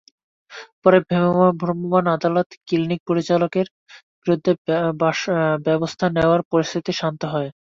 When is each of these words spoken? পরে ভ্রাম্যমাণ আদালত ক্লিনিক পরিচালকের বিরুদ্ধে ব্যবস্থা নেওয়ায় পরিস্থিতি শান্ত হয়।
পরে 0.83 0.99
ভ্রাম্যমাণ 1.59 2.05
আদালত 2.15 2.47
ক্লিনিক 2.67 3.01
পরিচালকের 3.09 3.67
বিরুদ্ধে 4.21 4.51
ব্যবস্থা 5.67 6.05
নেওয়ায় 6.15 6.43
পরিস্থিতি 6.51 6.91
শান্ত 6.99 7.21
হয়। 7.33 7.49